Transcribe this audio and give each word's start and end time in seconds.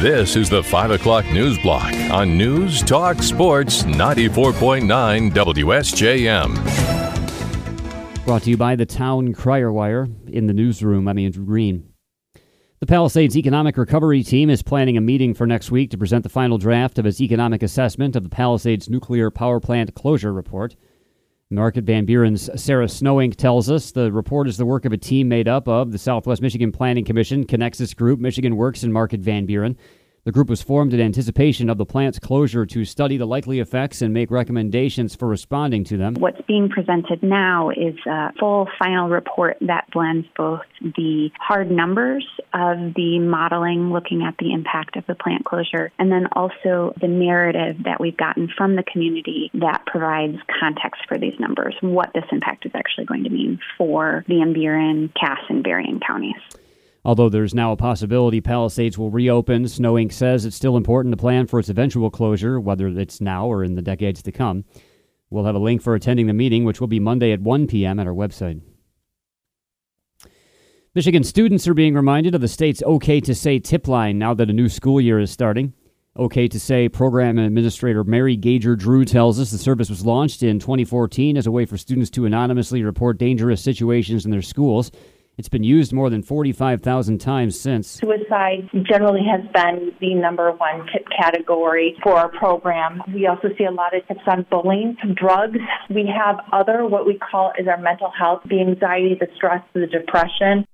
This 0.00 0.34
is 0.34 0.48
the 0.48 0.62
5 0.62 0.92
o'clock 0.92 1.26
news 1.26 1.58
block 1.58 1.92
on 2.10 2.38
News 2.38 2.80
Talk 2.82 3.22
Sports 3.22 3.82
94.9 3.82 5.30
WSJM. 5.30 6.54
Brought 8.24 8.44
to 8.44 8.50
you 8.50 8.56
by 8.56 8.76
the 8.76 8.86
Town 8.86 9.34
Crier 9.34 9.70
Wire 9.70 10.08
in 10.26 10.46
the 10.46 10.54
newsroom. 10.54 11.06
I'm 11.06 11.18
Andrew 11.18 11.44
Green. 11.44 11.92
The 12.78 12.86
Palisades 12.86 13.36
Economic 13.36 13.76
Recovery 13.76 14.22
Team 14.22 14.48
is 14.48 14.62
planning 14.62 14.96
a 14.96 15.02
meeting 15.02 15.34
for 15.34 15.46
next 15.46 15.70
week 15.70 15.90
to 15.90 15.98
present 15.98 16.22
the 16.22 16.30
final 16.30 16.56
draft 16.56 16.98
of 16.98 17.04
its 17.04 17.20
economic 17.20 17.62
assessment 17.62 18.16
of 18.16 18.22
the 18.22 18.30
Palisades 18.30 18.88
Nuclear 18.88 19.30
Power 19.30 19.60
Plant 19.60 19.94
Closure 19.94 20.32
Report. 20.32 20.76
Market 21.52 21.82
Van 21.82 22.04
Buren's 22.04 22.48
Sarah 22.62 22.86
Snowink 22.86 23.34
tells 23.34 23.68
us 23.68 23.90
the 23.90 24.12
report 24.12 24.46
is 24.46 24.56
the 24.56 24.64
work 24.64 24.84
of 24.84 24.92
a 24.92 24.96
team 24.96 25.28
made 25.28 25.48
up 25.48 25.66
of 25.66 25.90
the 25.90 25.98
Southwest 25.98 26.40
Michigan 26.40 26.70
Planning 26.70 27.04
Commission, 27.04 27.44
Connexus 27.44 27.96
Group, 27.96 28.20
Michigan 28.20 28.54
Works, 28.54 28.84
and 28.84 28.92
Market 28.92 29.18
Van 29.18 29.46
Buren. 29.46 29.76
The 30.24 30.32
group 30.32 30.50
was 30.50 30.60
formed 30.60 30.92
in 30.92 31.00
anticipation 31.00 31.70
of 31.70 31.78
the 31.78 31.86
plant's 31.86 32.18
closure 32.18 32.66
to 32.66 32.84
study 32.84 33.16
the 33.16 33.26
likely 33.26 33.58
effects 33.58 34.02
and 34.02 34.12
make 34.12 34.30
recommendations 34.30 35.14
for 35.14 35.26
responding 35.26 35.82
to 35.84 35.96
them. 35.96 36.14
What's 36.14 36.42
being 36.46 36.68
presented 36.68 37.22
now 37.22 37.70
is 37.70 37.94
a 38.06 38.30
full 38.38 38.68
final 38.78 39.08
report 39.08 39.56
that 39.62 39.86
blends 39.92 40.26
both 40.36 40.60
the 40.82 41.30
hard 41.38 41.70
numbers 41.70 42.26
of 42.52 42.92
the 42.96 43.18
modeling 43.18 43.92
looking 43.92 44.22
at 44.22 44.36
the 44.38 44.52
impact 44.52 44.96
of 44.96 45.06
the 45.06 45.14
plant 45.14 45.46
closure 45.46 45.90
and 45.98 46.12
then 46.12 46.26
also 46.32 46.92
the 47.00 47.08
narrative 47.08 47.82
that 47.84 47.98
we've 47.98 48.16
gotten 48.16 48.48
from 48.58 48.76
the 48.76 48.82
community 48.82 49.50
that 49.54 49.84
provides 49.86 50.36
context 50.60 51.00
for 51.08 51.16
these 51.16 51.38
numbers, 51.40 51.74
what 51.80 52.10
this 52.12 52.24
impact 52.30 52.66
is 52.66 52.72
actually 52.74 53.06
going 53.06 53.24
to 53.24 53.30
mean 53.30 53.58
for 53.78 54.22
Van 54.28 54.52
Buren, 54.52 55.10
Cass, 55.18 55.40
and 55.48 55.64
Berrien 55.64 55.98
counties. 56.06 56.36
Although 57.10 57.28
there's 57.28 57.56
now 57.56 57.72
a 57.72 57.76
possibility 57.76 58.40
Palisades 58.40 58.96
will 58.96 59.10
reopen, 59.10 59.64
Snowink 59.64 60.12
says 60.12 60.44
it's 60.44 60.54
still 60.54 60.76
important 60.76 61.12
to 61.12 61.16
plan 61.16 61.48
for 61.48 61.58
its 61.58 61.68
eventual 61.68 62.08
closure, 62.08 62.60
whether 62.60 62.86
it's 62.86 63.20
now 63.20 63.48
or 63.48 63.64
in 63.64 63.74
the 63.74 63.82
decades 63.82 64.22
to 64.22 64.30
come. 64.30 64.64
We'll 65.28 65.44
have 65.44 65.56
a 65.56 65.58
link 65.58 65.82
for 65.82 65.96
attending 65.96 66.28
the 66.28 66.32
meeting, 66.32 66.62
which 66.62 66.80
will 66.80 66.86
be 66.86 67.00
Monday 67.00 67.32
at 67.32 67.40
1 67.40 67.66
p.m. 67.66 67.98
at 67.98 68.06
our 68.06 68.12
website. 68.12 68.60
Michigan 70.94 71.24
students 71.24 71.66
are 71.66 71.74
being 71.74 71.94
reminded 71.94 72.36
of 72.36 72.42
the 72.42 72.46
state's 72.46 72.80
OK 72.86 73.18
to 73.22 73.34
Say 73.34 73.58
tip 73.58 73.88
line 73.88 74.16
now 74.16 74.32
that 74.32 74.48
a 74.48 74.52
new 74.52 74.68
school 74.68 75.00
year 75.00 75.18
is 75.18 75.32
starting. 75.32 75.72
OK 76.14 76.46
to 76.46 76.60
Say 76.60 76.88
program 76.88 77.38
administrator 77.38 78.04
Mary 78.04 78.36
Gager 78.36 78.76
Drew 78.76 79.04
tells 79.04 79.40
us 79.40 79.50
the 79.50 79.58
service 79.58 79.90
was 79.90 80.06
launched 80.06 80.44
in 80.44 80.60
2014 80.60 81.36
as 81.36 81.48
a 81.48 81.50
way 81.50 81.64
for 81.64 81.76
students 81.76 82.10
to 82.10 82.24
anonymously 82.24 82.84
report 82.84 83.18
dangerous 83.18 83.60
situations 83.60 84.24
in 84.24 84.30
their 84.30 84.42
schools. 84.42 84.92
It's 85.40 85.48
been 85.48 85.64
used 85.64 85.94
more 85.94 86.10
than 86.10 86.22
45,000 86.22 87.16
times 87.16 87.58
since. 87.58 87.88
Suicide 87.88 88.68
generally 88.86 89.22
has 89.24 89.40
been 89.54 89.90
the 89.98 90.12
number 90.12 90.52
one 90.52 90.86
tip 90.92 91.06
category 91.18 91.96
for 92.02 92.12
our 92.12 92.28
program. 92.28 93.02
We 93.14 93.26
also 93.26 93.48
see 93.56 93.64
a 93.64 93.70
lot 93.70 93.96
of 93.96 94.06
tips 94.06 94.20
on 94.26 94.44
bullying, 94.50 94.98
drugs. 95.14 95.56
We 95.88 96.06
have 96.14 96.44
other, 96.52 96.84
what 96.84 97.06
we 97.06 97.18
call 97.18 97.54
is 97.58 97.66
our 97.68 97.80
mental 97.80 98.10
health, 98.10 98.42
the 98.50 98.60
anxiety, 98.60 99.16
the 99.18 99.28
stress, 99.34 99.62
the 99.72 99.86
depression. 99.86 100.66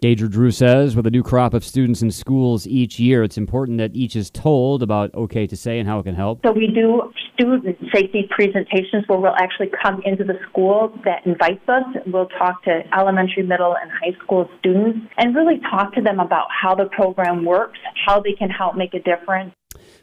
Gager 0.00 0.28
Drew 0.28 0.50
says 0.50 0.96
with 0.96 1.06
a 1.06 1.10
new 1.10 1.22
crop 1.22 1.54
of 1.54 1.64
students 1.64 2.02
in 2.02 2.10
schools 2.10 2.66
each 2.66 2.98
year, 2.98 3.22
it's 3.22 3.38
important 3.38 3.78
that 3.78 3.94
each 3.94 4.16
is 4.16 4.30
told 4.30 4.82
about 4.82 5.10
OK 5.14 5.46
to 5.46 5.56
Say 5.56 5.78
and 5.78 5.88
how 5.88 5.98
it 5.98 6.04
can 6.04 6.14
help. 6.14 6.40
So 6.44 6.52
we 6.52 6.68
do 6.68 7.12
student 7.34 7.76
safety 7.92 8.28
presentations 8.30 9.04
where 9.06 9.18
we'll 9.18 9.36
actually 9.36 9.70
come 9.82 10.00
into 10.04 10.24
the 10.24 10.38
school 10.48 10.96
that 11.04 11.26
invites 11.26 11.68
us. 11.68 11.84
We'll 12.06 12.28
talk 12.28 12.62
to 12.64 12.82
elementary, 12.96 13.42
middle, 13.42 13.76
and 13.80 13.90
high 13.90 14.18
school 14.24 14.48
students 14.58 15.00
and 15.18 15.34
really 15.34 15.60
talk 15.70 15.94
to 15.94 16.00
them 16.00 16.20
about 16.20 16.46
how 16.50 16.74
the 16.74 16.86
program 16.86 17.44
works, 17.44 17.78
how 18.06 18.20
they 18.20 18.32
can 18.32 18.50
help 18.50 18.76
make 18.76 18.94
a 18.94 19.00
difference. 19.00 19.52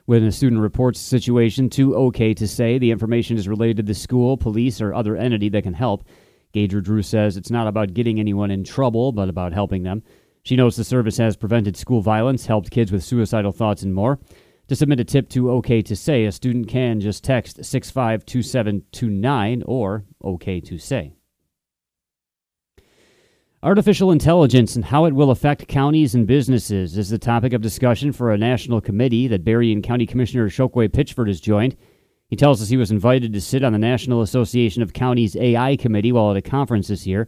When 0.06 0.24
a 0.24 0.31
student 0.31 0.62
reports 0.62 1.00
a 1.00 1.03
situation 1.03 1.69
to 1.72 1.96
OK 1.96 2.34
to 2.34 2.48
Say, 2.48 2.78
the 2.78 2.92
information 2.92 3.38
is 3.38 3.48
related 3.48 3.78
to 3.78 3.84
the 3.84 3.94
school, 3.94 4.36
police, 4.36 4.81
or 4.81 4.94
other 4.94 5.16
entity 5.16 5.50
that 5.50 5.63
can 5.63 5.74
help. 5.74 6.03
Gager 6.51 6.81
Drew 6.81 7.01
says 7.01 7.38
it's 7.38 7.51
not 7.51 7.67
about 7.67 7.94
getting 7.94 8.19
anyone 8.19 8.51
in 8.51 8.63
trouble, 8.63 9.12
but 9.12 9.29
about 9.29 9.53
helping 9.53 9.84
them. 9.84 10.03
She 10.44 10.56
knows 10.56 10.75
the 10.75 10.84
service 10.84 11.17
has 11.17 11.38
prevented 11.38 11.78
school 11.78 12.01
violence, 12.01 12.47
helped 12.47 12.72
kids 12.72 12.91
with 12.91 13.03
suicidal 13.03 13.51
thoughts, 13.51 13.84
and 13.84 13.94
more. 13.94 14.19
To 14.67 14.75
submit 14.75 15.00
a 15.00 15.03
tip 15.03 15.29
to 15.29 15.51
OK 15.51 15.81
to 15.84 15.95
Say, 15.95 16.25
a 16.25 16.31
student 16.31 16.67
can 16.67 17.00
just 17.00 17.23
text 17.23 17.63
652729 17.63 19.63
or 19.66 20.06
OK 20.23 20.59
to 20.62 20.78
Say. 20.78 21.13
Artificial 23.63 24.12
intelligence 24.12 24.75
and 24.75 24.85
how 24.85 25.06
it 25.06 25.13
will 25.13 25.29
affect 25.29 25.68
counties 25.68 26.16
and 26.16 26.25
businesses 26.25 26.97
is 26.97 27.09
the 27.09 27.19
topic 27.19 27.53
of 27.53 27.62
discussion 27.62 28.12
for 28.12 28.31
a 28.31 28.38
national 28.38 28.81
committee 28.81 29.28
that 29.28 29.44
Berrien 29.44 29.83
County 29.83 30.07
Commissioner 30.07 30.50
Chokwe 30.50 30.89
Pitchford 30.89 31.28
has 31.28 31.39
joined. 31.39 31.75
He 32.31 32.38
tells 32.38 32.62
us 32.62 32.69
he 32.69 32.78
was 32.78 32.92
invited 32.92 33.34
to 33.34 33.42
sit 33.42 33.62
on 33.62 33.74
the 33.74 33.78
National 33.78 34.22
Association 34.22 34.81
of 34.81 34.94
Counties 34.94 35.36
AI 35.36 35.75
Committee 35.75 36.14
while 36.14 36.31
at 36.31 36.38
a 36.38 36.42
conference 36.42 36.88
this 36.88 37.06
year. 37.06 37.28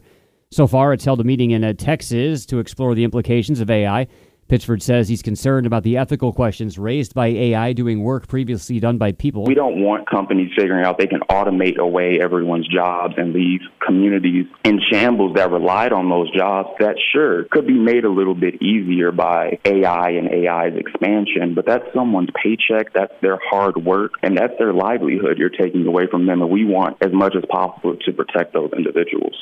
So 0.50 0.66
far, 0.66 0.94
it's 0.94 1.04
held 1.04 1.20
a 1.20 1.24
meeting 1.24 1.50
in 1.50 1.62
uh, 1.62 1.74
Texas 1.74 2.46
to 2.46 2.58
explore 2.58 2.94
the 2.94 3.04
implications 3.04 3.60
of 3.60 3.68
AI 3.68 4.06
Pitchford 4.48 4.82
says 4.82 5.08
he's 5.08 5.22
concerned 5.22 5.66
about 5.66 5.84
the 5.84 5.96
ethical 5.96 6.32
questions 6.32 6.78
raised 6.78 7.14
by 7.14 7.28
AI 7.28 7.72
doing 7.72 8.02
work 8.02 8.28
previously 8.28 8.78
done 8.78 8.98
by 8.98 9.12
people. 9.12 9.44
We 9.44 9.54
don't 9.54 9.80
want 9.80 10.08
companies 10.08 10.50
figuring 10.56 10.84
out 10.84 10.98
they 10.98 11.06
can 11.06 11.20
automate 11.30 11.78
away 11.78 12.18
everyone's 12.20 12.68
jobs 12.68 13.14
and 13.16 13.32
leave 13.32 13.60
communities 13.84 14.44
in 14.64 14.80
shambles 14.92 15.34
that 15.36 15.50
relied 15.50 15.92
on 15.92 16.10
those 16.10 16.30
jobs 16.36 16.68
that 16.78 16.96
sure 17.12 17.44
could 17.44 17.66
be 17.66 17.78
made 17.78 18.04
a 18.04 18.10
little 18.10 18.34
bit 18.34 18.62
easier 18.62 19.12
by 19.12 19.58
AI 19.64 20.10
and 20.10 20.28
AI's 20.28 20.74
expansion, 20.76 21.54
but 21.54 21.64
that's 21.64 21.84
someone's 21.94 22.30
paycheck, 22.42 22.92
that's 22.92 23.14
their 23.22 23.38
hard 23.50 23.78
work, 23.78 24.12
and 24.22 24.36
that's 24.36 24.52
their 24.58 24.74
livelihood 24.74 25.38
you're 25.38 25.48
taking 25.48 25.86
away 25.86 26.06
from 26.10 26.26
them, 26.26 26.42
and 26.42 26.50
we 26.50 26.66
want 26.66 26.98
as 27.00 27.12
much 27.12 27.34
as 27.34 27.44
possible 27.50 27.96
to 27.96 28.12
protect 28.12 28.52
those 28.52 28.70
individuals. 28.76 29.34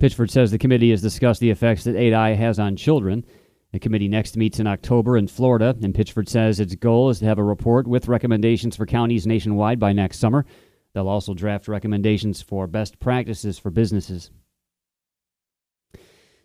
Pitchford 0.00 0.30
says 0.30 0.50
the 0.50 0.58
committee 0.58 0.90
has 0.90 1.02
discussed 1.02 1.40
the 1.40 1.50
effects 1.50 1.84
that 1.84 1.94
AI 1.94 2.30
has 2.30 2.58
on 2.58 2.76
children. 2.76 3.24
The 3.72 3.78
committee 3.78 4.08
next 4.08 4.36
meets 4.36 4.58
in 4.58 4.66
October 4.66 5.16
in 5.16 5.28
Florida, 5.28 5.76
and 5.80 5.94
Pitchford 5.94 6.28
says 6.28 6.58
its 6.58 6.74
goal 6.74 7.10
is 7.10 7.20
to 7.20 7.26
have 7.26 7.38
a 7.38 7.44
report 7.44 7.86
with 7.86 8.08
recommendations 8.08 8.74
for 8.74 8.84
counties 8.84 9.26
nationwide 9.26 9.78
by 9.78 9.92
next 9.92 10.18
summer. 10.18 10.44
They'll 10.92 11.08
also 11.08 11.34
draft 11.34 11.68
recommendations 11.68 12.42
for 12.42 12.66
best 12.66 12.98
practices 12.98 13.60
for 13.60 13.70
businesses. 13.70 14.32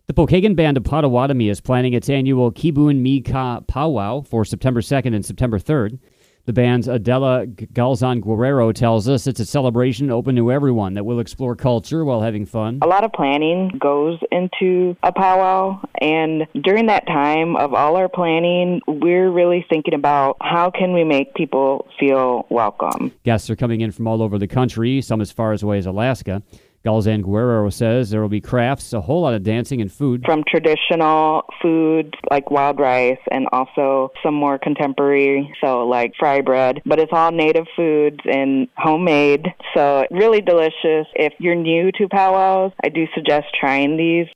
The 0.08 0.14
Pokagon 0.14 0.56
Band 0.56 0.78
of 0.78 0.84
Potawatomi 0.84 1.50
is 1.50 1.62
planning 1.62 1.94
its 1.94 2.10
annual 2.10 2.52
Kee-Boon-Mein-Kaa 2.52 3.62
Powwow 3.62 4.22
for 4.22 4.46
September 4.46 4.82
2nd 4.82 5.16
and 5.16 5.26
September 5.26 5.58
3rd. 5.58 5.98
The 6.46 6.54
band's 6.54 6.88
Adela 6.88 7.48
Galzan 7.48 8.22
Guerrero 8.22 8.72
tells 8.72 9.10
us 9.10 9.26
it's 9.26 9.40
a 9.40 9.46
celebration 9.48 10.12
open 10.12 10.36
to 10.36 10.52
everyone 10.52 10.94
that 10.94 11.04
will 11.04 11.20
explore 11.20 11.56
culture 11.56 12.06
while 12.06 12.22
having 12.22 12.46
fun. 12.46 12.78
A 12.84 12.88
lot 12.88 13.04
of 13.04 13.12
planning 13.14 13.72
goes 13.80 14.20
into 14.32 14.96
a 15.02 15.12
powwow, 15.12 15.82
and 16.00 16.46
during 16.64 16.86
that 16.86 17.08
time 17.08 17.56
of 17.56 17.74
all 17.74 17.96
our 17.96 18.08
planning, 18.08 18.80
we're 18.88 19.32
really 19.32 19.66
thinking 19.68 19.96
about 19.96 20.38
how 20.40 20.70
can 20.70 20.94
we 20.94 21.04
make 21.04 21.34
people 21.34 21.88
feel 22.00 22.46
welcome. 22.52 23.12
Guests 23.24 23.50
are 23.50 23.56
coming 23.56 23.82
in 23.82 23.92
from 23.92 24.08
all 24.08 24.22
over 24.22 24.38
the 24.38 24.48
country, 24.48 25.02
some 25.02 25.22
as 25.22 25.32
far 25.32 25.56
away 25.60 25.80
as 25.80 25.88
Alaska. 25.88 26.44
Galzan 26.86 27.24
Guerrero 27.24 27.72
says 27.72 28.12
there 28.12 28.22
will 28.22 28.30
be 28.30 28.42
crafts, 28.42 28.94
a 28.94 29.02
whole 29.02 29.22
lot 29.22 29.34
of 29.34 29.42
dancing 29.42 29.82
and 29.82 29.92
food. 29.92 30.24
From 30.24 30.44
traditional 30.48 31.44
foods 31.60 32.12
like 32.30 32.52
wild 32.52 32.80
rice 32.80 33.18
and 33.32 33.48
also 33.52 34.12
some 34.22 34.36
more 34.36 34.60
contemporary, 34.60 35.52
so 35.62 35.88
like 35.88 36.14
fry 36.20 36.42
bread, 36.42 36.84
but 36.86 37.00
it's 37.00 37.12
all 37.12 37.32
native 37.32 37.66
foods 37.76 38.20
and 38.26 38.68
homemade. 38.78 39.48
So 39.74 40.06
really 40.12 40.42
delicious. 40.42 41.08
If 41.16 41.34
you're 41.40 41.56
new 41.56 41.92
to 41.94 42.08
powwows, 42.08 42.72
I 42.84 42.90
do 42.90 43.08
suggest 43.16 43.48
trying 43.60 43.98
these. 43.98 44.28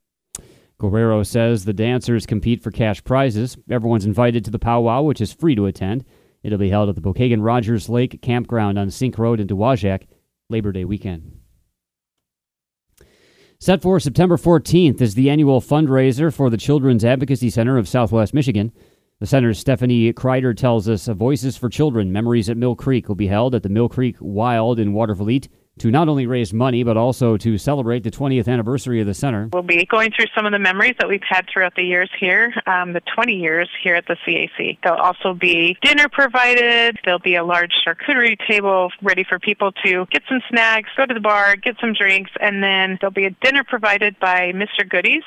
Guerrero 0.78 1.22
says 1.22 1.66
the 1.66 1.72
dancers 1.72 2.26
compete 2.26 2.62
for 2.62 2.72
cash 2.72 3.04
prizes. 3.04 3.58
Everyone's 3.70 4.06
invited 4.06 4.44
to 4.46 4.50
the 4.50 4.58
powwow, 4.58 5.02
which 5.02 5.20
is 5.20 5.32
free 5.32 5.54
to 5.54 5.66
attend. 5.66 6.04
It'll 6.42 6.58
be 6.58 6.70
held 6.70 6.88
at 6.88 6.94
the 6.96 7.02
Pokagon 7.02 7.44
Rogers 7.44 7.88
Lake 7.88 8.22
Campground 8.22 8.78
on 8.78 8.90
Sink 8.90 9.18
Road 9.18 9.40
in 9.40 9.46
Dowagiac, 9.46 10.06
Labor 10.48 10.72
Day 10.72 10.86
weekend. 10.86 11.39
Set 13.62 13.82
for 13.82 14.00
September 14.00 14.38
14th 14.38 15.02
is 15.02 15.12
the 15.12 15.28
annual 15.28 15.60
fundraiser 15.60 16.32
for 16.32 16.48
the 16.48 16.56
Children's 16.56 17.04
Advocacy 17.04 17.50
Center 17.50 17.76
of 17.76 17.86
Southwest 17.86 18.32
Michigan. 18.32 18.72
The 19.18 19.26
center's 19.26 19.58
Stephanie 19.58 20.14
Kreider 20.14 20.56
tells 20.56 20.88
us 20.88 21.08
Voices 21.08 21.58
for 21.58 21.68
Children 21.68 22.10
Memories 22.10 22.48
at 22.48 22.56
Mill 22.56 22.74
Creek 22.74 23.06
will 23.06 23.16
be 23.16 23.26
held 23.26 23.54
at 23.54 23.62
the 23.62 23.68
Mill 23.68 23.90
Creek 23.90 24.16
Wild 24.18 24.78
in 24.78 24.94
Watervliet 24.94 25.48
to 25.80 25.90
not 25.90 26.08
only 26.08 26.26
raise 26.26 26.52
money 26.52 26.82
but 26.82 26.96
also 26.96 27.36
to 27.36 27.58
celebrate 27.58 28.04
the 28.04 28.10
20th 28.10 28.48
anniversary 28.48 29.00
of 29.00 29.06
the 29.06 29.14
center. 29.14 29.48
We'll 29.52 29.62
be 29.62 29.84
going 29.86 30.12
through 30.12 30.26
some 30.34 30.46
of 30.46 30.52
the 30.52 30.58
memories 30.58 30.94
that 30.98 31.08
we've 31.08 31.22
had 31.28 31.46
throughout 31.52 31.74
the 31.74 31.82
years 31.82 32.10
here, 32.18 32.52
um, 32.66 32.92
the 32.92 33.02
20 33.14 33.34
years 33.34 33.68
here 33.82 33.94
at 33.94 34.06
the 34.06 34.16
CAC. 34.26 34.78
There'll 34.82 35.00
also 35.00 35.34
be 35.34 35.76
dinner 35.82 36.08
provided. 36.08 36.98
There'll 37.04 37.18
be 37.18 37.34
a 37.34 37.44
large 37.44 37.72
charcuterie 37.86 38.38
table 38.46 38.90
ready 39.02 39.24
for 39.24 39.38
people 39.38 39.72
to 39.84 40.06
get 40.10 40.22
some 40.28 40.40
snacks, 40.48 40.90
go 40.96 41.06
to 41.06 41.14
the 41.14 41.20
bar, 41.20 41.56
get 41.56 41.76
some 41.80 41.92
drinks, 41.92 42.30
and 42.40 42.62
then 42.62 42.98
there'll 43.00 43.12
be 43.12 43.26
a 43.26 43.30
dinner 43.42 43.64
provided 43.64 44.18
by 44.20 44.52
Mr. 44.52 44.88
Goodies. 44.88 45.22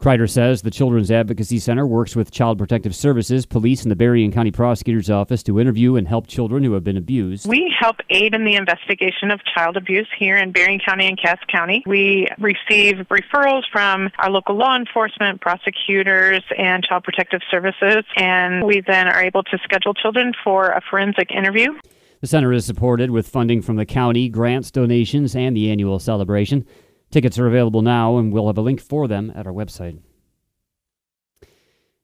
Kreider 0.00 0.30
says 0.30 0.62
the 0.62 0.70
Children's 0.70 1.10
Advocacy 1.10 1.58
Center 1.58 1.86
works 1.86 2.16
with 2.16 2.30
Child 2.30 2.56
Protective 2.56 2.96
Services, 2.96 3.44
police, 3.44 3.82
and 3.82 3.90
the 3.90 3.96
Berrien 3.96 4.32
County 4.32 4.50
Prosecutor's 4.50 5.10
Office 5.10 5.42
to 5.42 5.60
interview 5.60 5.96
and 5.96 6.08
help 6.08 6.26
children 6.26 6.64
who 6.64 6.72
have 6.72 6.82
been 6.82 6.96
abused. 6.96 7.46
We 7.46 7.70
help 7.78 7.96
aid 8.08 8.32
in 8.32 8.46
the 8.46 8.54
investigation 8.54 9.30
of 9.30 9.40
child 9.44 9.76
abuse 9.76 10.08
here 10.18 10.38
in 10.38 10.52
Berrien 10.52 10.80
County 10.80 11.06
and 11.06 11.20
Cass 11.20 11.36
County. 11.52 11.82
We 11.86 12.28
receive 12.38 12.94
referrals 13.10 13.64
from 13.70 14.08
our 14.18 14.30
local 14.30 14.56
law 14.56 14.74
enforcement, 14.74 15.42
prosecutors, 15.42 16.42
and 16.56 16.82
Child 16.82 17.04
Protective 17.04 17.42
Services, 17.50 18.02
and 18.16 18.64
we 18.64 18.80
then 18.80 19.06
are 19.06 19.22
able 19.22 19.42
to 19.42 19.58
schedule 19.62 19.92
children 19.92 20.32
for 20.42 20.70
a 20.70 20.80
forensic 20.88 21.30
interview. 21.30 21.78
The 22.22 22.26
center 22.26 22.54
is 22.54 22.64
supported 22.64 23.10
with 23.10 23.28
funding 23.28 23.60
from 23.60 23.76
the 23.76 23.84
county, 23.84 24.30
grants, 24.30 24.70
donations, 24.70 25.36
and 25.36 25.54
the 25.54 25.70
annual 25.70 25.98
celebration. 25.98 26.64
Tickets 27.10 27.38
are 27.38 27.46
available 27.46 27.82
now, 27.82 28.18
and 28.18 28.32
we'll 28.32 28.46
have 28.46 28.58
a 28.58 28.62
link 28.62 28.80
for 28.80 29.08
them 29.08 29.32
at 29.34 29.46
our 29.46 29.52
website. 29.52 29.98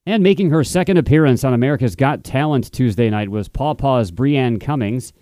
And 0.05 0.23
making 0.23 0.51
her 0.51 0.63
second 0.63 0.99
appearance 0.99 1.43
on 1.43 1.53
America's 1.53 1.97
Got 1.97 2.23
Talent 2.23 2.71
Tuesday 2.73 3.11
night 3.11 3.29
was 3.29 3.49
Paw 3.49 3.75
Paw's 3.75 4.11
Brynn 4.11 4.61
Cummings. 4.61 5.13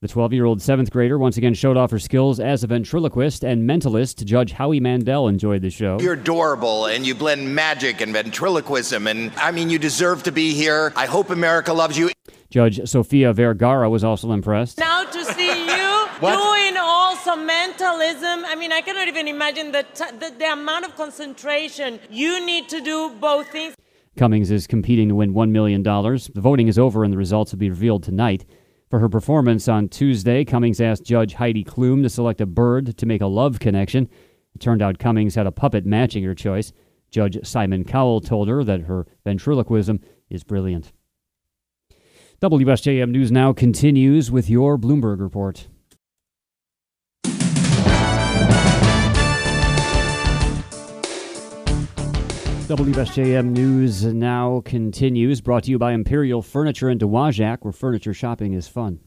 The 0.00 0.06
12 0.06 0.32
year 0.32 0.44
old 0.44 0.62
seventh 0.62 0.92
grader 0.92 1.18
once 1.18 1.36
again 1.38 1.54
showed 1.54 1.76
off 1.76 1.90
her 1.90 1.98
skills 1.98 2.38
as 2.38 2.62
a 2.62 2.68
ventriloquist 2.68 3.42
and 3.42 3.68
mentalist. 3.68 4.24
Judge 4.24 4.52
Howie 4.52 4.78
Mandel 4.78 5.26
enjoyed 5.26 5.62
the 5.62 5.70
show. 5.70 5.98
You're 6.00 6.12
adorable 6.12 6.86
and 6.86 7.04
you 7.04 7.16
blend 7.16 7.52
magic 7.52 8.00
and 8.00 8.12
ventriloquism. 8.12 9.08
And 9.08 9.32
I 9.36 9.50
mean, 9.50 9.70
you 9.70 9.78
deserve 9.78 10.22
to 10.24 10.30
be 10.30 10.52
here. 10.52 10.92
I 10.94 11.06
hope 11.06 11.30
America 11.30 11.72
loves 11.72 11.98
you. 11.98 12.10
Judge 12.48 12.88
Sofia 12.88 13.32
Vergara 13.32 13.90
was 13.90 14.04
also 14.04 14.30
impressed. 14.30 14.78
Now 14.78 15.04
to 15.04 15.24
see 15.24 15.66
you 15.66 16.08
doing 16.20 16.67
also 17.18 17.40
mentalism. 17.40 18.44
I 18.44 18.54
mean, 18.54 18.70
I 18.72 18.80
cannot 18.80 19.08
even 19.08 19.26
imagine 19.26 19.72
the, 19.72 19.82
t- 19.82 20.04
the, 20.18 20.32
the 20.38 20.52
amount 20.52 20.84
of 20.84 20.94
concentration 20.94 21.98
you 22.10 22.44
need 22.44 22.68
to 22.68 22.80
do 22.80 23.10
both 23.20 23.48
things. 23.48 23.74
Cummings 24.16 24.50
is 24.50 24.66
competing 24.66 25.08
to 25.08 25.14
win 25.16 25.34
$1 25.34 25.50
million. 25.50 25.82
The 25.82 26.30
voting 26.36 26.68
is 26.68 26.78
over 26.78 27.02
and 27.02 27.12
the 27.12 27.16
results 27.16 27.52
will 27.52 27.58
be 27.58 27.70
revealed 27.70 28.04
tonight. 28.04 28.44
For 28.88 29.00
her 29.00 29.08
performance 29.08 29.68
on 29.68 29.88
Tuesday, 29.88 30.44
Cummings 30.44 30.80
asked 30.80 31.04
Judge 31.04 31.34
Heidi 31.34 31.64
Klum 31.64 32.02
to 32.02 32.08
select 32.08 32.40
a 32.40 32.46
bird 32.46 32.96
to 32.96 33.06
make 33.06 33.20
a 33.20 33.26
love 33.26 33.58
connection. 33.58 34.08
It 34.54 34.60
turned 34.60 34.80
out 34.80 34.98
Cummings 34.98 35.34
had 35.34 35.46
a 35.46 35.52
puppet 35.52 35.84
matching 35.84 36.22
her 36.24 36.34
choice. 36.34 36.72
Judge 37.10 37.38
Simon 37.44 37.84
Cowell 37.84 38.20
told 38.20 38.48
her 38.48 38.62
that 38.62 38.82
her 38.82 39.06
ventriloquism 39.24 40.00
is 40.30 40.44
brilliant. 40.44 40.92
WSJM 42.40 43.10
News 43.10 43.32
Now 43.32 43.52
continues 43.52 44.30
with 44.30 44.48
your 44.48 44.78
Bloomberg 44.78 45.20
report. 45.20 45.66
WSJM 52.68 53.46
News 53.52 54.04
now 54.04 54.60
continues, 54.62 55.40
brought 55.40 55.64
to 55.64 55.70
you 55.70 55.78
by 55.78 55.92
Imperial 55.92 56.42
Furniture 56.42 56.90
in 56.90 56.98
Dowagiac, 56.98 57.60
where 57.62 57.72
furniture 57.72 58.12
shopping 58.12 58.52
is 58.52 58.68
fun. 58.68 59.00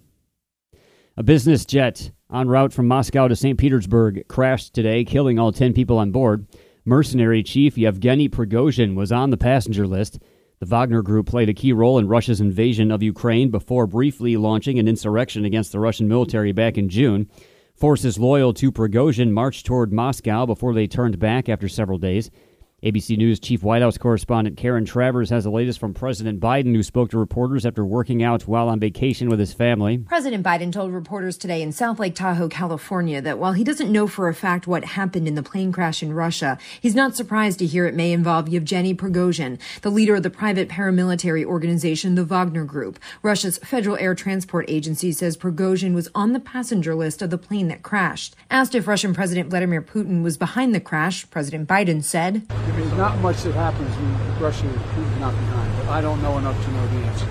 A 1.15 1.21
business 1.21 1.63
jet 1.63 2.09
en 2.33 2.47
route 2.47 2.73
from 2.73 2.87
Moscow 2.87 3.27
to 3.27 3.35
St. 3.35 3.59
Petersburg 3.59 4.27
crashed 4.27 4.73
today, 4.73 5.03
killing 5.03 5.37
all 5.37 5.51
10 5.51 5.73
people 5.73 5.99
on 5.99 6.11
board. 6.11 6.47
Mercenary 6.85 7.43
chief 7.43 7.77
Yevgeny 7.77 8.27
Prigozhin 8.27 8.95
was 8.95 9.11
on 9.11 9.29
the 9.29 9.37
passenger 9.37 9.85
list. 9.85 10.17
The 10.57 10.65
Wagner 10.65 11.03
Group 11.03 11.27
played 11.27 11.49
a 11.49 11.53
key 11.53 11.71
role 11.71 11.99
in 11.99 12.07
Russia's 12.07 12.41
invasion 12.41 12.89
of 12.89 13.03
Ukraine 13.03 13.51
before 13.51 13.85
briefly 13.85 14.37
launching 14.37 14.79
an 14.79 14.87
insurrection 14.87 15.45
against 15.45 15.71
the 15.71 15.79
Russian 15.79 16.07
military 16.07 16.51
back 16.51 16.79
in 16.79 16.89
June. 16.89 17.29
Forces 17.75 18.17
loyal 18.17 18.55
to 18.55 18.71
Prigozhin 18.71 19.29
marched 19.29 19.67
toward 19.67 19.93
Moscow 19.93 20.47
before 20.47 20.73
they 20.73 20.87
turned 20.87 21.19
back 21.19 21.47
after 21.47 21.69
several 21.69 21.99
days. 21.99 22.31
ABC 22.83 23.15
News 23.15 23.39
Chief 23.39 23.61
White 23.61 23.83
House 23.83 23.99
correspondent 23.99 24.57
Karen 24.57 24.85
Travers 24.85 25.29
has 25.29 25.43
the 25.43 25.51
latest 25.51 25.77
from 25.77 25.93
President 25.93 26.39
Biden, 26.39 26.73
who 26.75 26.81
spoke 26.81 27.11
to 27.11 27.19
reporters 27.19 27.63
after 27.63 27.85
working 27.85 28.23
out 28.23 28.47
while 28.47 28.67
on 28.69 28.79
vacation 28.79 29.29
with 29.29 29.37
his 29.37 29.53
family. 29.53 29.99
President 29.99 30.43
Biden 30.43 30.71
told 30.71 30.91
reporters 30.91 31.37
today 31.37 31.61
in 31.61 31.71
South 31.71 31.99
Lake 31.99 32.15
Tahoe, 32.15 32.49
California, 32.49 33.21
that 33.21 33.37
while 33.37 33.53
he 33.53 33.63
doesn't 33.63 33.91
know 33.91 34.07
for 34.07 34.27
a 34.27 34.33
fact 34.33 34.65
what 34.65 34.83
happened 34.83 35.27
in 35.27 35.35
the 35.35 35.43
plane 35.43 35.71
crash 35.71 36.01
in 36.01 36.11
Russia, 36.11 36.57
he's 36.81 36.95
not 36.95 37.15
surprised 37.15 37.59
to 37.59 37.67
hear 37.67 37.85
it 37.85 37.93
may 37.93 38.11
involve 38.11 38.49
Yevgeny 38.49 38.95
Prigozhin, 38.95 39.59
the 39.83 39.91
leader 39.91 40.15
of 40.15 40.23
the 40.23 40.31
private 40.31 40.67
paramilitary 40.67 41.45
organization, 41.45 42.15
the 42.15 42.25
Wagner 42.25 42.65
Group. 42.65 42.97
Russia's 43.21 43.59
Federal 43.59 43.97
Air 43.97 44.15
Transport 44.15 44.65
Agency 44.67 45.11
says 45.11 45.37
Prigozhin 45.37 45.93
was 45.93 46.09
on 46.15 46.33
the 46.33 46.39
passenger 46.39 46.95
list 46.95 47.21
of 47.21 47.29
the 47.29 47.37
plane 47.37 47.67
that 47.67 47.83
crashed. 47.83 48.35
Asked 48.49 48.73
if 48.73 48.87
Russian 48.87 49.13
President 49.13 49.51
Vladimir 49.51 49.83
Putin 49.83 50.23
was 50.23 50.35
behind 50.35 50.73
the 50.73 50.79
crash, 50.79 51.29
President 51.29 51.69
Biden 51.69 52.03
said, 52.03 52.41
there's 52.75 52.93
not 52.93 53.17
much 53.19 53.41
that 53.43 53.53
happens 53.53 53.89
when 53.95 54.39
Russia 54.39 54.65
is 54.65 54.81
Putin's 54.93 55.19
not 55.19 55.33
behind, 55.33 55.77
but 55.77 55.87
I 55.89 56.01
don't 56.01 56.21
know 56.21 56.37
enough 56.37 56.63
to 56.63 56.71
know 56.71 56.87
the 56.87 57.05
answer. 57.05 57.27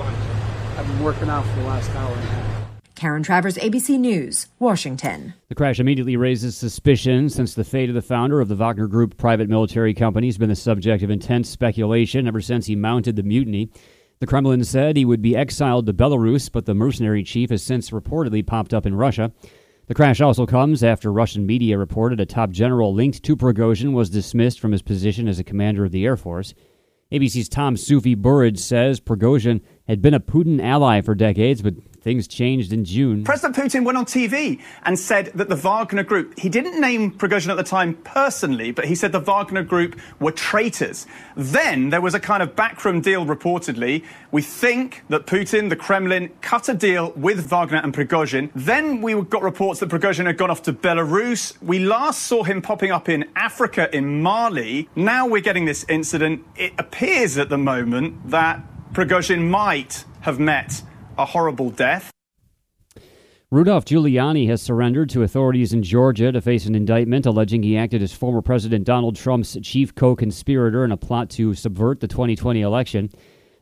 I've 0.76 0.86
been 0.86 1.02
working 1.02 1.28
out 1.28 1.44
for 1.46 1.56
the 1.56 1.66
last 1.66 1.90
hour 1.90 2.12
and 2.12 2.24
a 2.24 2.26
half. 2.26 2.50
Karen 2.94 3.22
Travers, 3.22 3.56
ABC 3.56 3.98
News, 3.98 4.48
Washington. 4.58 5.32
The 5.48 5.54
crash 5.54 5.80
immediately 5.80 6.18
raises 6.18 6.54
suspicion 6.54 7.30
since 7.30 7.54
the 7.54 7.64
fate 7.64 7.88
of 7.88 7.94
the 7.94 8.02
founder 8.02 8.42
of 8.42 8.48
the 8.48 8.54
Wagner 8.54 8.86
Group 8.86 9.16
private 9.16 9.48
military 9.48 9.94
company 9.94 10.26
has 10.26 10.36
been 10.36 10.50
the 10.50 10.56
subject 10.56 11.02
of 11.02 11.10
intense 11.10 11.48
speculation 11.48 12.28
ever 12.28 12.42
since 12.42 12.66
he 12.66 12.76
mounted 12.76 13.16
the 13.16 13.22
mutiny. 13.22 13.70
The 14.18 14.26
Kremlin 14.26 14.64
said 14.64 14.98
he 14.98 15.06
would 15.06 15.22
be 15.22 15.34
exiled 15.34 15.86
to 15.86 15.94
Belarus, 15.94 16.52
but 16.52 16.66
the 16.66 16.74
mercenary 16.74 17.22
chief 17.22 17.48
has 17.48 17.62
since 17.62 17.88
reportedly 17.88 18.46
popped 18.46 18.74
up 18.74 18.84
in 18.84 18.94
Russia. 18.94 19.32
The 19.90 19.94
crash 19.96 20.20
also 20.20 20.46
comes 20.46 20.84
after 20.84 21.12
Russian 21.12 21.44
media 21.46 21.76
reported 21.76 22.20
a 22.20 22.24
top 22.24 22.50
general 22.50 22.94
linked 22.94 23.24
to 23.24 23.36
Prigozhin 23.36 23.92
was 23.92 24.08
dismissed 24.08 24.60
from 24.60 24.70
his 24.70 24.82
position 24.82 25.26
as 25.26 25.40
a 25.40 25.44
commander 25.44 25.84
of 25.84 25.90
the 25.90 26.04
Air 26.04 26.16
Force. 26.16 26.54
ABC's 27.10 27.48
Tom 27.48 27.74
Soufi 27.74 28.16
Burridge 28.16 28.60
says 28.60 29.00
Prigozhin 29.00 29.62
had 29.88 30.00
been 30.00 30.14
a 30.14 30.20
Putin 30.20 30.62
ally 30.62 31.00
for 31.00 31.16
decades, 31.16 31.60
but 31.60 31.74
things 32.02 32.26
changed 32.26 32.72
in 32.72 32.84
June. 32.84 33.24
President 33.24 33.56
Putin 33.56 33.84
went 33.84 33.98
on 33.98 34.06
TV 34.06 34.60
and 34.84 34.98
said 34.98 35.26
that 35.34 35.48
the 35.48 35.56
Wagner 35.56 36.02
Group, 36.02 36.38
he 36.38 36.48
didn't 36.48 36.80
name 36.80 37.12
Prigozhin 37.12 37.50
at 37.50 37.56
the 37.56 37.62
time 37.62 37.94
personally, 38.04 38.70
but 38.70 38.86
he 38.86 38.94
said 38.94 39.12
the 39.12 39.20
Wagner 39.20 39.62
Group 39.62 39.98
were 40.18 40.32
traitors. 40.32 41.06
Then 41.36 41.90
there 41.90 42.00
was 42.00 42.14
a 42.14 42.20
kind 42.20 42.42
of 42.42 42.56
backroom 42.56 43.00
deal 43.00 43.26
reportedly. 43.26 44.04
We 44.30 44.42
think 44.42 45.02
that 45.08 45.26
Putin, 45.26 45.68
the 45.68 45.76
Kremlin, 45.76 46.30
cut 46.40 46.68
a 46.68 46.74
deal 46.74 47.12
with 47.12 47.46
Wagner 47.50 47.80
and 47.82 47.92
Prigozhin. 47.92 48.50
Then 48.54 49.02
we 49.02 49.20
got 49.22 49.42
reports 49.42 49.80
that 49.80 49.88
Prigozhin 49.88 50.26
had 50.26 50.38
gone 50.38 50.50
off 50.50 50.62
to 50.62 50.72
Belarus. 50.72 51.60
We 51.62 51.78
last 51.78 52.22
saw 52.22 52.44
him 52.44 52.62
popping 52.62 52.90
up 52.90 53.08
in 53.08 53.28
Africa, 53.36 53.94
in 53.94 54.22
Mali. 54.22 54.88
Now 54.96 55.26
we're 55.26 55.42
getting 55.42 55.66
this 55.66 55.84
incident. 55.88 56.44
It 56.56 56.72
appears 56.78 57.36
at 57.36 57.48
the 57.48 57.58
moment 57.58 58.30
that 58.30 58.62
Prigozhin 58.92 59.48
might 59.48 60.04
have 60.22 60.38
met 60.38 60.82
a 61.20 61.26
horrible 61.26 61.70
death. 61.70 62.10
Rudolph 63.50 63.84
Giuliani 63.84 64.48
has 64.48 64.62
surrendered 64.62 65.10
to 65.10 65.22
authorities 65.22 65.72
in 65.72 65.82
Georgia 65.82 66.30
to 66.32 66.40
face 66.40 66.66
an 66.66 66.74
indictment 66.74 67.26
alleging 67.26 67.62
he 67.62 67.76
acted 67.76 68.00
as 68.00 68.12
former 68.12 68.40
President 68.40 68.84
Donald 68.84 69.16
Trump's 69.16 69.58
chief 69.62 69.94
co 69.94 70.14
conspirator 70.14 70.84
in 70.84 70.92
a 70.92 70.96
plot 70.96 71.28
to 71.30 71.52
subvert 71.54 72.00
the 72.00 72.08
2020 72.08 72.60
election. 72.62 73.10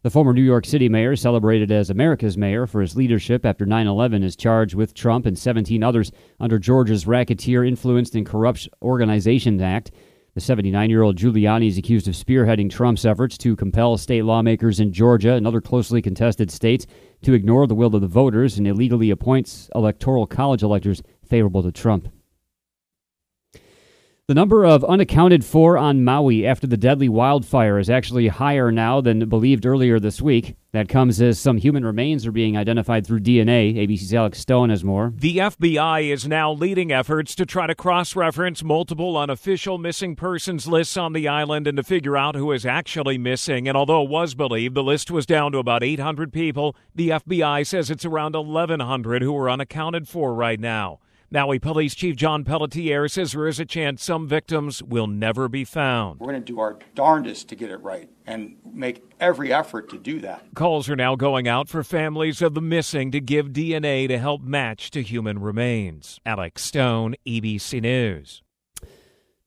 The 0.02 0.10
former 0.10 0.32
New 0.32 0.42
York 0.42 0.66
City 0.66 0.88
mayor, 0.88 1.16
celebrated 1.16 1.72
as 1.72 1.90
America's 1.90 2.36
mayor 2.36 2.66
for 2.66 2.80
his 2.80 2.96
leadership 2.96 3.44
after 3.44 3.66
9 3.66 3.86
11, 3.86 4.22
is 4.22 4.36
charged 4.36 4.74
with 4.74 4.94
Trump 4.94 5.26
and 5.26 5.36
17 5.36 5.82
others 5.82 6.12
under 6.38 6.58
Georgia's 6.58 7.06
Racketeer 7.06 7.64
Influenced 7.64 8.14
and 8.14 8.24
Corrupt 8.24 8.68
Organizations 8.82 9.60
Act. 9.60 9.90
The 10.34 10.40
79 10.40 10.90
year 10.90 11.02
old 11.02 11.16
Giuliani 11.16 11.68
is 11.68 11.78
accused 11.78 12.06
of 12.06 12.14
spearheading 12.14 12.70
Trump's 12.70 13.04
efforts 13.04 13.38
to 13.38 13.56
compel 13.56 13.96
state 13.96 14.22
lawmakers 14.22 14.78
in 14.78 14.92
Georgia 14.92 15.32
and 15.32 15.46
other 15.46 15.60
closely 15.60 16.02
contested 16.02 16.50
states 16.50 16.86
to 17.22 17.32
ignore 17.32 17.66
the 17.66 17.74
will 17.74 17.94
of 17.94 18.02
the 18.02 18.06
voters 18.06 18.58
and 18.58 18.66
illegally 18.66 19.10
appoints 19.10 19.70
electoral 19.74 20.26
college 20.26 20.62
electors 20.62 21.02
favorable 21.24 21.62
to 21.62 21.72
Trump. 21.72 22.08
The 24.28 24.34
number 24.34 24.66
of 24.66 24.84
unaccounted 24.84 25.42
for 25.42 25.78
on 25.78 26.04
Maui 26.04 26.46
after 26.46 26.66
the 26.66 26.76
deadly 26.76 27.08
wildfire 27.08 27.78
is 27.78 27.88
actually 27.88 28.28
higher 28.28 28.70
now 28.70 29.00
than 29.00 29.26
believed 29.26 29.64
earlier 29.64 29.98
this 29.98 30.20
week. 30.20 30.54
That 30.72 30.86
comes 30.86 31.18
as 31.22 31.38
some 31.38 31.56
human 31.56 31.82
remains 31.82 32.26
are 32.26 32.30
being 32.30 32.54
identified 32.54 33.06
through 33.06 33.20
DNA. 33.20 33.74
ABC's 33.74 34.12
Alex 34.12 34.38
Stone 34.38 34.68
has 34.68 34.84
more. 34.84 35.14
The 35.16 35.38
FBI 35.38 36.12
is 36.12 36.28
now 36.28 36.52
leading 36.52 36.92
efforts 36.92 37.34
to 37.36 37.46
try 37.46 37.66
to 37.68 37.74
cross 37.74 38.14
reference 38.14 38.62
multiple 38.62 39.16
unofficial 39.16 39.78
missing 39.78 40.14
persons 40.14 40.68
lists 40.68 40.98
on 40.98 41.14
the 41.14 41.26
island 41.26 41.66
and 41.66 41.78
to 41.78 41.82
figure 41.82 42.18
out 42.18 42.34
who 42.34 42.52
is 42.52 42.66
actually 42.66 43.16
missing. 43.16 43.66
And 43.66 43.78
although 43.78 44.02
it 44.02 44.10
was 44.10 44.34
believed 44.34 44.74
the 44.74 44.82
list 44.82 45.10
was 45.10 45.24
down 45.24 45.52
to 45.52 45.58
about 45.58 45.82
800 45.82 46.34
people, 46.34 46.76
the 46.94 47.08
FBI 47.08 47.66
says 47.66 47.90
it's 47.90 48.04
around 48.04 48.34
1,100 48.36 49.22
who 49.22 49.34
are 49.38 49.48
unaccounted 49.48 50.06
for 50.06 50.34
right 50.34 50.60
now. 50.60 51.00
Maui 51.30 51.58
Police 51.58 51.94
Chief 51.94 52.16
John 52.16 52.42
Pelletier 52.42 53.06
says 53.06 53.32
there 53.32 53.46
is 53.46 53.60
a 53.60 53.66
chance 53.66 54.02
some 54.02 54.26
victims 54.26 54.82
will 54.82 55.06
never 55.06 55.46
be 55.46 55.62
found. 55.62 56.20
We're 56.20 56.28
going 56.28 56.42
to 56.42 56.52
do 56.52 56.58
our 56.58 56.78
darndest 56.94 57.50
to 57.50 57.54
get 57.54 57.70
it 57.70 57.82
right 57.82 58.08
and 58.26 58.56
make 58.64 59.04
every 59.20 59.52
effort 59.52 59.90
to 59.90 59.98
do 59.98 60.20
that. 60.20 60.46
Calls 60.54 60.88
are 60.88 60.96
now 60.96 61.16
going 61.16 61.46
out 61.46 61.68
for 61.68 61.84
families 61.84 62.40
of 62.40 62.54
the 62.54 62.62
missing 62.62 63.10
to 63.10 63.20
give 63.20 63.48
DNA 63.48 64.08
to 64.08 64.18
help 64.18 64.40
match 64.40 64.90
to 64.92 65.02
human 65.02 65.38
remains. 65.38 66.18
Alex 66.24 66.62
Stone, 66.62 67.14
ABC 67.26 67.82
News. 67.82 68.40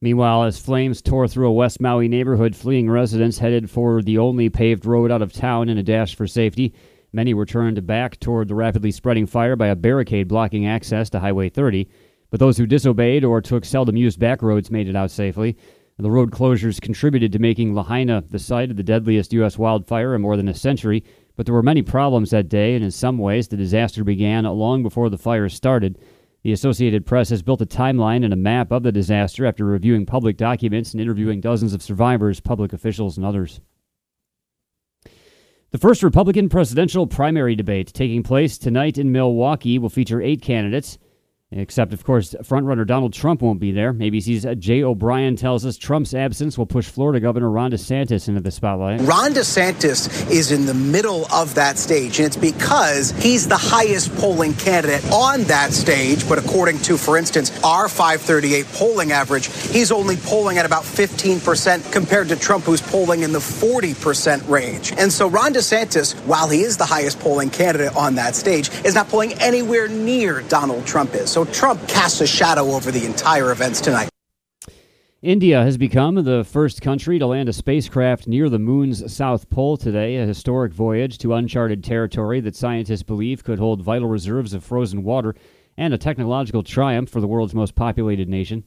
Meanwhile, 0.01 0.43
as 0.43 0.59
flames 0.59 1.01
tore 1.01 1.27
through 1.27 1.47
a 1.47 1.53
West 1.53 1.81
Maui 1.81 2.07
neighborhood, 2.07 2.55
fleeing 2.55 2.91
residents 2.91 3.39
headed 3.39 3.71
for 3.71 4.03
the 4.03 4.19
only 4.19 4.49
paved 4.49 4.85
road 4.85 5.09
out 5.09 5.23
of 5.23 5.33
town 5.33 5.67
in 5.67 5.79
a 5.79 5.83
dash 5.83 6.13
for 6.13 6.27
safety. 6.27 6.75
Many 7.13 7.33
were 7.33 7.45
turned 7.45 7.85
back 7.85 8.19
toward 8.19 8.47
the 8.47 8.55
rapidly 8.55 8.91
spreading 8.91 9.25
fire 9.25 9.57
by 9.57 9.67
a 9.67 9.75
barricade 9.75 10.29
blocking 10.29 10.65
access 10.65 11.09
to 11.09 11.19
Highway 11.19 11.49
30. 11.49 11.89
But 12.29 12.39
those 12.39 12.57
who 12.57 12.65
disobeyed 12.65 13.25
or 13.25 13.41
took 13.41 13.65
seldom 13.65 13.97
used 13.97 14.19
back 14.19 14.41
roads 14.41 14.71
made 14.71 14.87
it 14.87 14.95
out 14.95 15.11
safely. 15.11 15.57
The 15.97 16.09
road 16.09 16.31
closures 16.31 16.81
contributed 16.81 17.31
to 17.33 17.39
making 17.39 17.75
Lahaina 17.75 18.23
the 18.27 18.39
site 18.39 18.71
of 18.71 18.77
the 18.77 18.83
deadliest 18.83 19.33
U.S. 19.33 19.57
wildfire 19.57 20.15
in 20.15 20.21
more 20.21 20.37
than 20.37 20.47
a 20.47 20.53
century. 20.53 21.03
But 21.35 21.45
there 21.45 21.53
were 21.53 21.61
many 21.61 21.81
problems 21.81 22.31
that 22.31 22.49
day, 22.49 22.75
and 22.75 22.83
in 22.83 22.91
some 22.91 23.17
ways, 23.17 23.47
the 23.47 23.57
disaster 23.57 24.03
began 24.03 24.45
long 24.45 24.81
before 24.81 25.09
the 25.09 25.17
fire 25.17 25.49
started. 25.49 25.99
The 26.43 26.53
Associated 26.53 27.05
Press 27.05 27.29
has 27.29 27.43
built 27.43 27.61
a 27.61 27.67
timeline 27.67 28.23
and 28.23 28.33
a 28.33 28.37
map 28.37 28.71
of 28.71 28.83
the 28.83 28.91
disaster 28.91 29.45
after 29.45 29.63
reviewing 29.65 30.07
public 30.07 30.37
documents 30.37 30.93
and 30.93 31.01
interviewing 31.01 31.39
dozens 31.39 31.73
of 31.73 31.83
survivors, 31.83 32.39
public 32.39 32.73
officials, 32.73 33.17
and 33.17 33.25
others. 33.25 33.59
The 35.71 35.77
first 35.77 36.03
Republican 36.03 36.49
presidential 36.49 37.07
primary 37.07 37.55
debate 37.55 37.93
taking 37.93 38.23
place 38.23 38.57
tonight 38.57 38.97
in 38.97 39.13
Milwaukee 39.13 39.79
will 39.79 39.87
feature 39.87 40.21
eight 40.21 40.41
candidates. 40.41 40.97
Except, 41.53 41.91
of 41.91 42.05
course, 42.05 42.33
frontrunner 42.43 42.87
Donald 42.87 43.11
Trump 43.11 43.41
won't 43.41 43.59
be 43.59 43.73
there. 43.73 43.93
ABC's 43.93 44.45
uh, 44.45 44.55
Jay 44.55 44.83
O'Brien 44.83 45.35
tells 45.35 45.65
us 45.65 45.75
Trump's 45.75 46.13
absence 46.13 46.57
will 46.57 46.65
push 46.65 46.85
Florida 46.85 47.19
Governor 47.19 47.49
Ron 47.49 47.71
DeSantis 47.71 48.29
into 48.29 48.39
the 48.39 48.51
spotlight. 48.51 49.01
Ron 49.01 49.33
DeSantis 49.33 50.31
is 50.31 50.53
in 50.53 50.65
the 50.65 50.73
middle 50.73 51.25
of 51.33 51.53
that 51.55 51.77
stage, 51.77 52.19
and 52.19 52.25
it's 52.25 52.37
because 52.37 53.11
he's 53.21 53.49
the 53.49 53.57
highest 53.57 54.15
polling 54.15 54.53
candidate 54.53 55.03
on 55.11 55.43
that 55.43 55.73
stage. 55.73 56.27
But 56.29 56.37
according 56.37 56.79
to, 56.83 56.97
for 56.97 57.17
instance, 57.17 57.51
our 57.65 57.89
538 57.89 58.65
polling 58.67 59.11
average, 59.11 59.47
he's 59.47 59.91
only 59.91 60.15
polling 60.15 60.57
at 60.57 60.65
about 60.65 60.83
15% 60.83 61.91
compared 61.91 62.29
to 62.29 62.37
Trump, 62.37 62.63
who's 62.63 62.81
polling 62.81 63.23
in 63.23 63.33
the 63.33 63.39
40% 63.39 64.47
range. 64.47 64.93
And 64.97 65.11
so 65.11 65.27
Ron 65.27 65.53
DeSantis, 65.53 66.13
while 66.25 66.47
he 66.47 66.61
is 66.61 66.77
the 66.77 66.85
highest 66.85 67.19
polling 67.19 67.49
candidate 67.49 67.93
on 67.97 68.15
that 68.15 68.35
stage, 68.35 68.69
is 68.85 68.95
not 68.95 69.09
polling 69.09 69.33
anywhere 69.33 69.89
near 69.89 70.43
Donald 70.43 70.85
Trump 70.85 71.13
is. 71.13 71.29
So 71.29 71.40
Trump 71.45 71.87
casts 71.87 72.21
a 72.21 72.27
shadow 72.27 72.71
over 72.71 72.91
the 72.91 73.05
entire 73.05 73.51
events 73.51 73.81
tonight. 73.81 74.09
India 75.21 75.61
has 75.61 75.77
become 75.77 76.15
the 76.15 76.43
first 76.43 76.81
country 76.81 77.19
to 77.19 77.27
land 77.27 77.47
a 77.47 77.53
spacecraft 77.53 78.27
near 78.27 78.49
the 78.49 78.57
moon's 78.57 79.13
south 79.13 79.49
pole 79.51 79.77
today, 79.77 80.15
a 80.17 80.25
historic 80.25 80.73
voyage 80.73 81.19
to 81.19 81.35
uncharted 81.35 81.83
territory 81.83 82.39
that 82.39 82.55
scientists 82.55 83.03
believe 83.03 83.43
could 83.43 83.59
hold 83.59 83.83
vital 83.83 84.07
reserves 84.07 84.53
of 84.55 84.63
frozen 84.63 85.03
water 85.03 85.35
and 85.77 85.93
a 85.93 85.97
technological 85.97 86.63
triumph 86.63 87.07
for 87.07 87.21
the 87.21 87.27
world's 87.27 87.53
most 87.53 87.75
populated 87.75 88.27
nation. 88.27 88.63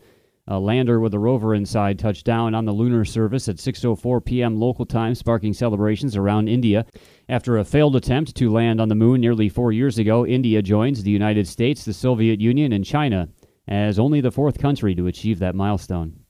A 0.47 0.61
lander 0.61 1.01
with 1.01 1.15
a 1.15 1.19
rover 1.19 1.55
inside 1.55 1.99
touched 1.99 2.27
down 2.27 2.55
on 2.55 2.67
the 2.67 2.73
lunar 2.73 3.07
surface 3.07 3.49
at 3.49 3.57
6:04 3.57 4.23
p.m. 4.23 4.57
local 4.57 4.85
time, 4.85 5.15
sparking 5.15 5.55
celebrations 5.55 6.17
around 6.17 6.49
India. 6.49 6.85
After 7.31 7.57
a 7.57 7.65
failed 7.65 7.97
attempt 7.97 8.35
to 8.37 8.53
land 8.53 8.79
on 8.79 8.89
the 8.91 8.95
moon 8.95 9.23
nearly 9.23 9.49
4 9.49 9.73
years 9.73 9.99
ago, 9.99 10.27
India 10.27 10.61
joins 10.61 11.03
the 11.03 11.11
United 11.11 11.49
States, 11.49 11.87
the 11.87 11.95
Soviet 11.95 12.43
Union, 12.43 12.75
and 12.75 12.85
China 12.85 13.29
as 13.67 13.99
only 13.99 14.21
the 14.21 14.31
fourth 14.31 14.59
country 14.59 14.95
to 14.95 15.07
achieve 15.07 15.39
that 15.39 15.55
milestone. 15.55 16.24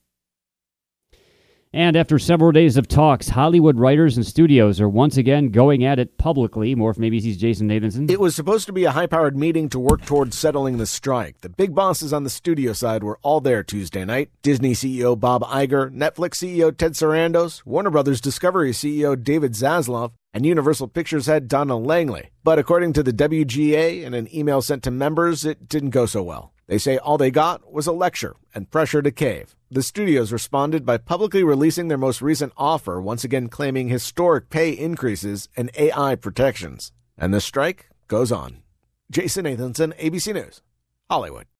And 1.74 1.96
after 1.96 2.20
several 2.20 2.52
days 2.52 2.76
of 2.76 2.86
talks, 2.86 3.30
Hollywood 3.30 3.80
writers 3.80 4.16
and 4.16 4.24
studios 4.24 4.80
are 4.80 4.88
once 4.88 5.16
again 5.16 5.48
going 5.48 5.84
at 5.84 5.98
it 5.98 6.18
publicly. 6.18 6.76
More 6.76 6.94
from 6.94 7.02
ABC's 7.02 7.36
Jason 7.36 7.68
Nathanson. 7.68 8.08
It 8.08 8.20
was 8.20 8.36
supposed 8.36 8.66
to 8.66 8.72
be 8.72 8.84
a 8.84 8.92
high 8.92 9.08
powered 9.08 9.36
meeting 9.36 9.68
to 9.70 9.80
work 9.80 10.06
towards 10.06 10.38
settling 10.38 10.78
the 10.78 10.86
strike. 10.86 11.40
The 11.40 11.48
big 11.48 11.74
bosses 11.74 12.12
on 12.12 12.22
the 12.22 12.30
studio 12.30 12.74
side 12.74 13.02
were 13.02 13.18
all 13.22 13.40
there 13.40 13.64
Tuesday 13.64 14.04
night. 14.04 14.30
Disney 14.42 14.74
CEO 14.74 15.18
Bob 15.18 15.42
Iger, 15.42 15.90
Netflix 15.90 16.34
CEO 16.34 16.76
Ted 16.76 16.92
Sarandos, 16.92 17.66
Warner 17.66 17.90
Brothers 17.90 18.20
Discovery 18.20 18.70
CEO 18.70 19.20
David 19.20 19.54
Zaslav, 19.54 20.12
and 20.32 20.46
Universal 20.46 20.86
Pictures 20.86 21.26
head 21.26 21.48
Donna 21.48 21.76
Langley. 21.76 22.30
But 22.44 22.60
according 22.60 22.92
to 22.92 23.02
the 23.02 23.12
WGA 23.12 24.06
and 24.06 24.14
an 24.14 24.32
email 24.32 24.62
sent 24.62 24.84
to 24.84 24.92
members, 24.92 25.44
it 25.44 25.68
didn't 25.68 25.90
go 25.90 26.06
so 26.06 26.22
well. 26.22 26.53
They 26.66 26.78
say 26.78 26.96
all 26.96 27.18
they 27.18 27.30
got 27.30 27.70
was 27.72 27.86
a 27.86 27.92
lecture 27.92 28.36
and 28.54 28.70
pressure 28.70 29.02
to 29.02 29.10
cave. 29.10 29.54
The 29.70 29.82
studios 29.82 30.32
responded 30.32 30.86
by 30.86 30.98
publicly 30.98 31.44
releasing 31.44 31.88
their 31.88 31.98
most 31.98 32.22
recent 32.22 32.52
offer, 32.56 33.00
once 33.00 33.24
again 33.24 33.48
claiming 33.48 33.88
historic 33.88 34.48
pay 34.50 34.70
increases 34.70 35.48
and 35.56 35.70
AI 35.76 36.14
protections. 36.14 36.92
And 37.18 37.34
the 37.34 37.40
strike 37.40 37.90
goes 38.08 38.32
on. 38.32 38.62
Jason 39.10 39.44
Nathanson, 39.44 39.98
ABC 39.98 40.32
News, 40.32 40.62
Hollywood. 41.10 41.46